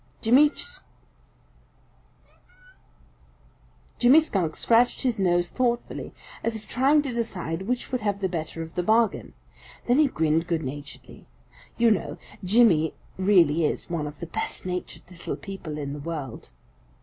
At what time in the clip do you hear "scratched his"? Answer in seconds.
4.55-5.19